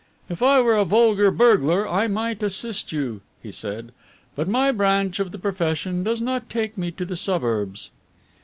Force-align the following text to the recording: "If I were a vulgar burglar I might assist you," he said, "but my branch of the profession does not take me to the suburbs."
"If 0.29 0.41
I 0.41 0.59
were 0.61 0.75
a 0.77 0.83
vulgar 0.83 1.29
burglar 1.29 1.87
I 1.87 2.07
might 2.07 2.41
assist 2.41 2.91
you," 2.91 3.21
he 3.43 3.51
said, 3.51 3.91
"but 4.35 4.47
my 4.47 4.71
branch 4.71 5.19
of 5.19 5.31
the 5.31 5.37
profession 5.37 6.03
does 6.03 6.21
not 6.21 6.49
take 6.49 6.75
me 6.75 6.89
to 6.93 7.05
the 7.05 7.15
suburbs." 7.15 7.91